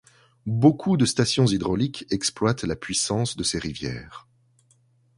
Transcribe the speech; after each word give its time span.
Beaucoup 0.47 0.97
de 0.97 1.05
stations 1.05 1.45
hydrauliques 1.45 2.07
exploitent 2.09 2.63
la 2.63 2.75
puissance 2.75 3.35
de 3.37 3.43
ces 3.43 3.59
rivières. 3.59 4.27